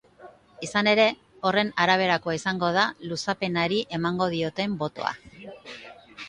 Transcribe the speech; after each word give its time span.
Izan 0.67 0.87
ere, 0.91 1.03
horren 1.49 1.69
araberakoa 1.85 2.35
izango 2.37 2.71
da 2.79 2.87
luzapenari 3.11 3.83
emango 3.99 4.31
dioten 4.33 4.75
botoa. 4.83 5.13